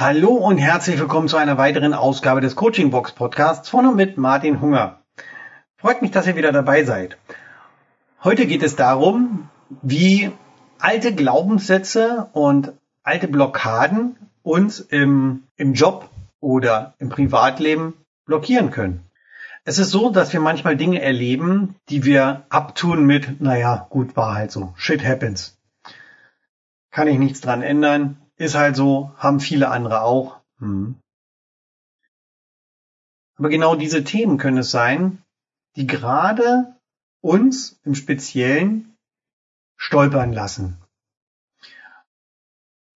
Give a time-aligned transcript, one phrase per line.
[0.00, 4.16] Hallo und herzlich willkommen zu einer weiteren Ausgabe des Coaching Box Podcasts von und mit
[4.16, 5.00] Martin Hunger.
[5.76, 7.18] Freut mich, dass ihr wieder dabei seid.
[8.22, 9.48] Heute geht es darum,
[9.82, 10.30] wie
[10.78, 14.14] alte Glaubenssätze und alte Blockaden
[14.44, 16.08] uns im, im Job
[16.38, 17.94] oder im Privatleben
[18.24, 19.02] blockieren können.
[19.64, 24.36] Es ist so, dass wir manchmal Dinge erleben, die wir abtun mit, naja, gut, war
[24.36, 24.74] halt so.
[24.76, 25.58] Shit happens.
[26.92, 28.18] Kann ich nichts dran ändern.
[28.38, 30.40] Ist halt so, haben viele andere auch.
[30.58, 30.96] Hm.
[33.36, 35.22] Aber genau diese Themen können es sein,
[35.76, 36.76] die gerade
[37.20, 38.96] uns im Speziellen
[39.76, 40.78] stolpern lassen.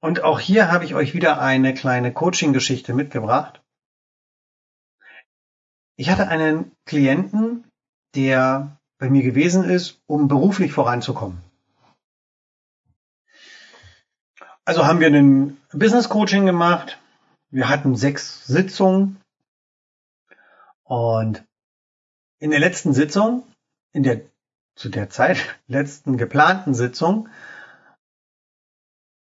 [0.00, 3.62] Und auch hier habe ich euch wieder eine kleine Coaching-Geschichte mitgebracht.
[5.96, 7.64] Ich hatte einen Klienten,
[8.14, 11.40] der bei mir gewesen ist, um beruflich voranzukommen.
[14.64, 16.98] Also haben wir ein Business Coaching gemacht.
[17.50, 19.20] Wir hatten sechs Sitzungen.
[20.84, 21.44] Und
[22.38, 23.44] in der letzten Sitzung,
[23.92, 24.20] in der
[24.74, 27.28] zu der Zeit letzten geplanten Sitzung,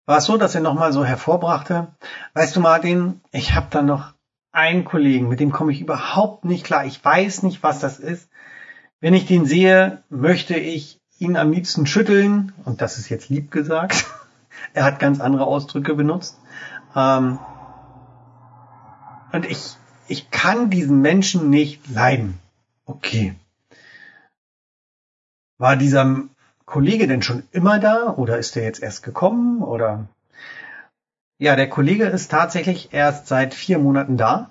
[0.05, 1.87] war es so, dass er nochmal so hervorbrachte,
[2.33, 4.13] weißt du Martin, ich habe da noch
[4.51, 6.85] einen Kollegen, mit dem komme ich überhaupt nicht klar.
[6.85, 8.29] Ich weiß nicht, was das ist.
[8.99, 12.53] Wenn ich den sehe, möchte ich ihn am liebsten schütteln.
[12.65, 14.05] Und das ist jetzt lieb gesagt.
[14.73, 16.39] er hat ganz andere Ausdrücke benutzt.
[16.95, 17.39] Ähm,
[19.31, 19.75] und ich,
[20.07, 22.39] ich kann diesen Menschen nicht leiden.
[22.85, 23.35] Okay.
[25.57, 26.23] War dieser
[26.65, 30.07] Kollege denn schon immer da oder ist er jetzt erst gekommen oder
[31.37, 34.49] ja, der Kollege ist tatsächlich erst seit vier Monaten da.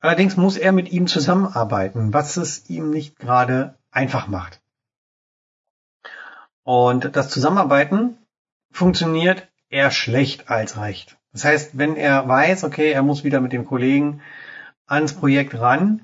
[0.00, 4.60] Allerdings muss er mit ihm zusammenarbeiten, was es ihm nicht gerade einfach macht.
[6.64, 8.18] Und das Zusammenarbeiten
[8.72, 11.16] funktioniert eher schlecht als recht.
[11.32, 14.20] Das heißt, wenn er weiß, okay, er muss wieder mit dem Kollegen
[14.86, 16.02] ans Projekt ran,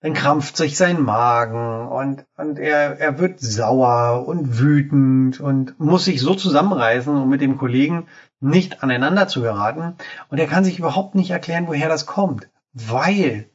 [0.00, 6.04] dann krampft sich sein Magen und, und er, er wird sauer und wütend und muss
[6.04, 8.06] sich so zusammenreißen, um mit dem Kollegen
[8.38, 9.96] nicht aneinander zu geraten.
[10.28, 13.48] Und er kann sich überhaupt nicht erklären, woher das kommt, weil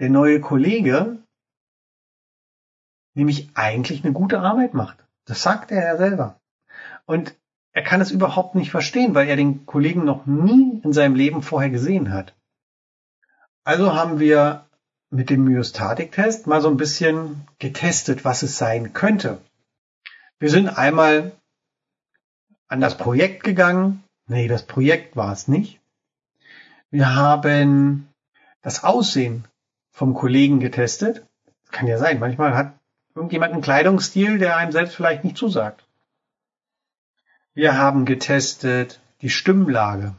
[0.00, 1.18] der neue Kollege
[3.14, 5.06] nämlich eigentlich eine gute Arbeit macht.
[5.24, 6.40] Das sagt er ja selber.
[7.06, 7.34] Und
[7.72, 11.42] er kann es überhaupt nicht verstehen, weil er den Kollegen noch nie in seinem Leben
[11.42, 12.34] vorher gesehen hat.
[13.64, 14.66] Also haben wir
[15.10, 19.40] mit dem Myostatik-Test mal so ein bisschen getestet, was es sein könnte.
[20.38, 21.32] Wir sind einmal
[22.68, 24.04] an das Projekt gegangen.
[24.26, 25.80] Nee, das Projekt war es nicht.
[26.90, 28.08] Wir haben
[28.62, 29.44] das Aussehen
[29.90, 31.26] vom Kollegen getestet.
[31.70, 32.18] Kann ja sein.
[32.18, 32.74] Manchmal hat
[33.14, 35.83] irgendjemand einen Kleidungsstil, der einem selbst vielleicht nicht zusagt.
[37.54, 40.14] Wir haben getestet die Stimmlage.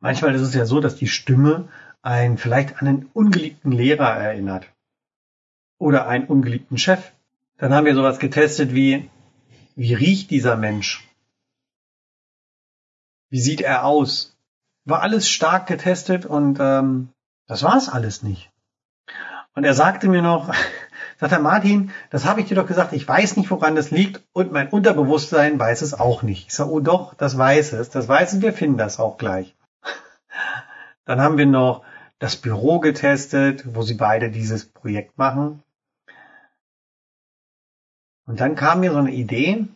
[0.00, 1.68] Manchmal ist es ja so, dass die Stimme
[2.00, 4.66] einen vielleicht an einen ungeliebten Lehrer erinnert
[5.78, 7.12] oder einen ungeliebten Chef.
[7.58, 9.10] Dann haben wir sowas getestet wie,
[9.76, 11.06] wie riecht dieser Mensch?
[13.28, 14.36] Wie sieht er aus?
[14.86, 17.10] War alles stark getestet und ähm,
[17.46, 18.50] das war es alles nicht.
[19.54, 20.54] Und er sagte mir noch,
[21.18, 24.22] sagt er, Martin, das habe ich dir doch gesagt, ich weiß nicht, woran das liegt
[24.32, 26.48] und mein Unterbewusstsein weiß es auch nicht.
[26.48, 29.54] Ich sage, oh doch, das weiß es, das weiß es, wir finden das auch gleich.
[31.04, 31.84] Dann haben wir noch
[32.18, 35.62] das Büro getestet, wo sie beide dieses Projekt machen.
[38.26, 39.66] Und dann kam mir so eine Idee,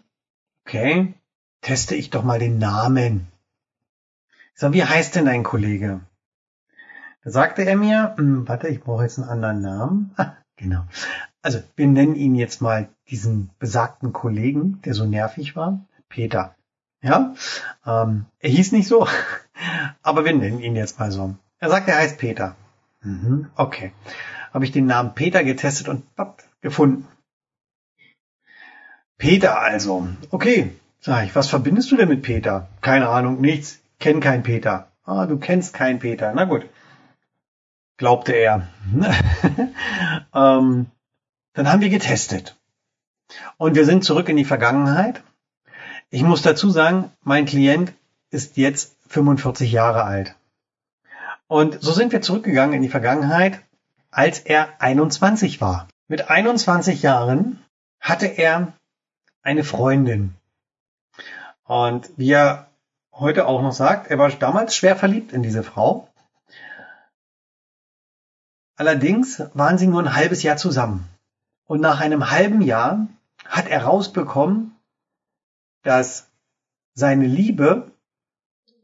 [0.65, 1.13] okay,
[1.61, 3.27] teste ich doch mal den Namen.
[4.55, 6.01] Ich sag, wie heißt denn dein Kollege?
[7.23, 10.17] Da sagte er mir, hm, warte, ich brauche jetzt einen anderen Namen.
[10.59, 10.85] Genau.
[11.41, 16.55] Also wir nennen ihn jetzt mal diesen besagten Kollegen, der so nervig war, Peter.
[17.01, 17.35] Ja,
[17.87, 19.07] ähm, er hieß nicht so,
[20.03, 21.37] aber wir nennen ihn jetzt mal so.
[21.61, 22.57] Er sagt, er heißt Peter.
[23.03, 23.93] Mhm, okay.
[24.53, 27.07] Habe ich den Namen Peter getestet und bap, gefunden.
[29.17, 30.09] Peter also.
[30.31, 32.69] Okay, sag ich, was verbindest du denn mit Peter?
[32.81, 33.81] Keine Ahnung, nichts.
[34.01, 34.91] Kenn keinen Peter.
[35.05, 36.33] Ah, du kennst keinen Peter.
[36.35, 36.69] Na gut.
[37.97, 38.69] Glaubte er.
[40.39, 40.87] ähm,
[41.55, 42.57] dann haben wir getestet.
[43.57, 45.23] Und wir sind zurück in die Vergangenheit.
[46.11, 47.93] Ich muss dazu sagen, mein Klient
[48.31, 50.35] ist jetzt 45 Jahre alt.
[51.47, 53.61] Und so sind wir zurückgegangen in die Vergangenheit,
[54.11, 55.89] als er 21 war.
[56.07, 57.63] Mit 21 Jahren
[58.01, 58.73] hatte er
[59.43, 60.35] eine Freundin.
[61.65, 62.69] Und wie er
[63.13, 66.09] heute auch noch sagt, er war damals schwer verliebt in diese Frau.
[68.79, 71.09] Allerdings waren sie nur ein halbes Jahr zusammen.
[71.67, 73.09] Und nach einem halben Jahr
[73.45, 74.77] hat er rausbekommen,
[75.83, 76.29] dass
[76.95, 77.91] seine Liebe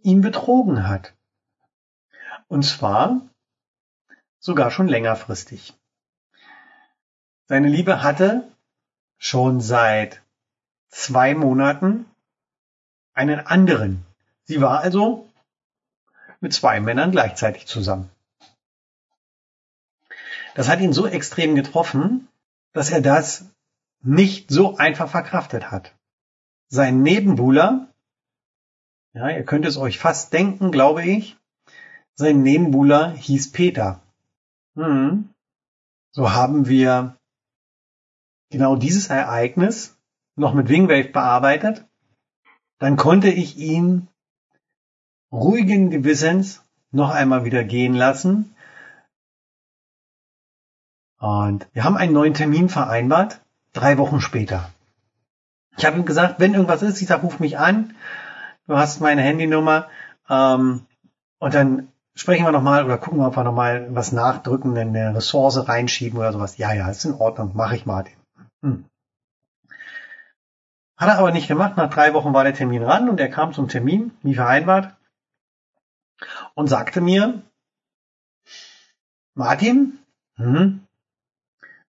[0.02, 1.14] ihn betrogen hat.
[2.48, 3.20] Und zwar
[4.40, 5.74] sogar schon längerfristig.
[7.46, 8.50] Seine Liebe hatte
[9.16, 10.22] schon seit
[10.88, 12.06] zwei Monaten
[13.12, 14.04] einen anderen.
[14.42, 15.30] Sie war also
[16.40, 18.10] mit zwei Männern gleichzeitig zusammen.
[20.54, 22.28] Das hat ihn so extrem getroffen,
[22.72, 23.46] dass er das
[24.02, 25.94] nicht so einfach verkraftet hat.
[26.68, 27.88] Sein Nebenbuhler,
[29.12, 31.36] ja, ihr könnt es euch fast denken, glaube ich,
[32.14, 34.00] sein Nebenbuhler hieß Peter.
[34.76, 35.30] Hm.
[36.12, 37.16] So haben wir
[38.50, 39.96] genau dieses Ereignis
[40.36, 41.84] noch mit Wingwave bearbeitet.
[42.78, 44.08] Dann konnte ich ihn
[45.32, 46.62] ruhigen Gewissens
[46.92, 48.53] noch einmal wieder gehen lassen.
[51.18, 53.40] Und wir haben einen neuen Termin vereinbart,
[53.72, 54.70] drei Wochen später.
[55.76, 57.94] Ich habe ihm gesagt, wenn irgendwas ist, ich sage, ruf mich an,
[58.66, 59.88] du hast meine Handynummer
[60.28, 60.86] ähm,
[61.38, 65.68] und dann sprechen wir nochmal oder gucken wir, ob wir nochmal was nachdrücken, eine Ressource
[65.68, 66.58] reinschieben oder sowas.
[66.58, 68.16] Ja, ja, ist in Ordnung, mache ich Martin.
[68.62, 68.84] Hm.
[70.96, 71.76] Hat er aber nicht gemacht.
[71.76, 74.94] Nach drei Wochen war der Termin ran und er kam zum Termin, wie vereinbart,
[76.54, 77.42] und sagte mir,
[79.34, 79.98] Martin,
[80.36, 80.83] hm,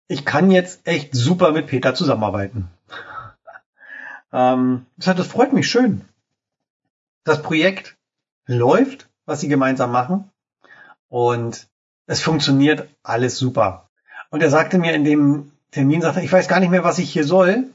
[0.08, 2.70] ich kann jetzt echt super mit Peter zusammenarbeiten.
[4.34, 6.06] ähm, das freut mich schön.
[7.24, 7.98] Das Projekt
[8.46, 10.32] läuft, was sie gemeinsam machen.
[11.10, 11.68] Und
[12.06, 13.90] es funktioniert alles super.
[14.30, 17.12] Und er sagte mir in dem Termin, sagte, ich weiß gar nicht mehr, was ich
[17.12, 17.66] hier soll.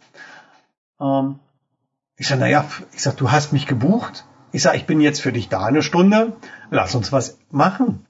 [1.01, 1.39] Ähm,
[2.17, 4.25] ich sage, naja, ich sag, du hast mich gebucht.
[4.53, 6.37] Ich sage, ich bin jetzt für dich da eine Stunde.
[6.71, 8.07] Lass uns was machen.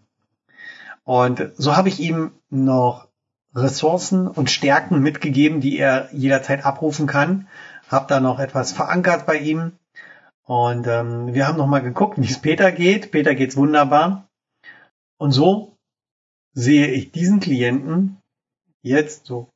[1.04, 3.08] Und so habe ich ihm noch
[3.54, 7.48] Ressourcen und Stärken mitgegeben, die er jederzeit abrufen kann.
[7.88, 9.72] Hab da noch etwas verankert bei ihm.
[10.44, 13.10] Und ähm, wir haben noch mal geguckt, wie es Peter geht.
[13.10, 14.28] Peter geht's wunderbar.
[15.18, 15.76] Und so
[16.54, 18.18] sehe ich diesen Klienten
[18.82, 19.50] jetzt so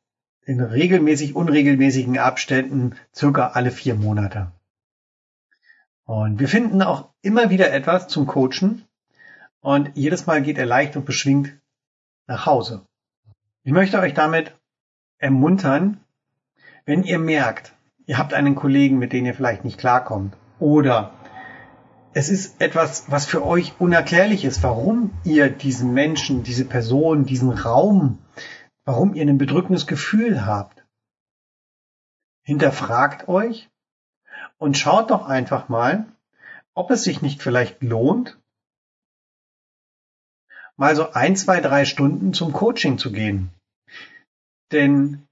[0.44, 4.52] in regelmäßig unregelmäßigen Abständen circa alle vier Monate.
[6.04, 8.84] Und wir finden auch immer wieder etwas zum Coachen.
[9.60, 11.58] Und jedes Mal geht er leicht und beschwingt
[12.28, 12.86] nach Hause.
[13.66, 14.52] Ich möchte euch damit
[15.18, 15.98] ermuntern,
[16.84, 17.74] wenn ihr merkt,
[18.06, 21.10] ihr habt einen Kollegen, mit dem ihr vielleicht nicht klarkommt, oder
[22.12, 27.50] es ist etwas, was für euch unerklärlich ist, warum ihr diesen Menschen, diese Person, diesen
[27.50, 28.20] Raum,
[28.84, 30.86] warum ihr ein bedrückendes Gefühl habt.
[32.44, 33.68] Hinterfragt euch
[34.58, 36.06] und schaut doch einfach mal,
[36.72, 38.38] ob es sich nicht vielleicht lohnt,
[40.76, 43.50] mal so ein, zwei, drei Stunden zum Coaching zu gehen.
[44.72, 45.26] Denn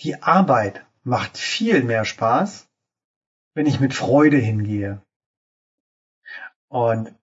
[0.00, 2.68] die Arbeit macht viel mehr Spaß,
[3.54, 5.02] wenn ich mit Freude hingehe.
[6.68, 7.14] Und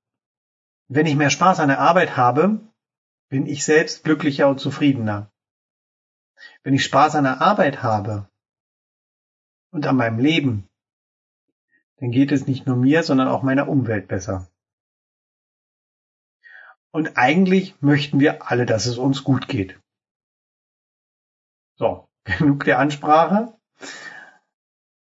[0.88, 2.60] wenn ich mehr Spaß an der Arbeit habe,
[3.30, 5.31] bin ich selbst glücklicher und zufriedener.
[6.63, 8.28] Wenn ich Spaß an der Arbeit habe
[9.72, 10.68] und an meinem Leben,
[11.98, 14.48] dann geht es nicht nur mir, sondern auch meiner Umwelt besser.
[16.95, 19.77] Und eigentlich möchten wir alle, dass es uns gut geht.
[21.75, 23.53] So, genug der Ansprache.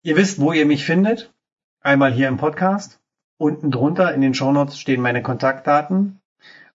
[0.01, 1.33] Ihr wisst, wo ihr mich findet.
[1.81, 3.01] Einmal hier im Podcast.
[3.38, 6.21] Unten drunter in den Shownotes stehen meine Kontaktdaten.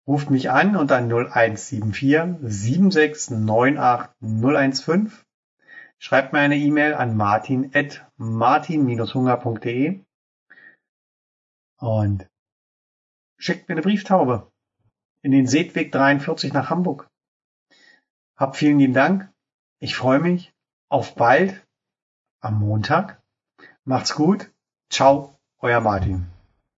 [0.06, 5.12] Ruft mich an unter 0174 7698 015.
[5.98, 10.00] Schreibt mir eine E-Mail an martin at martin-hunger.de
[11.78, 12.28] und
[13.38, 14.52] schickt mir eine Brieftaube
[15.26, 17.10] in den Seetweg 43 nach Hamburg.
[18.36, 19.28] Hab vielen lieben Dank
[19.78, 20.54] ich freue mich
[20.88, 21.66] auf bald
[22.40, 23.22] am Montag.
[23.84, 24.50] Macht's gut.
[24.88, 26.26] Ciao, euer Martin.